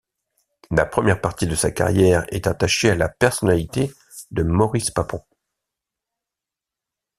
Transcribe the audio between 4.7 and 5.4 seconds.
Papon.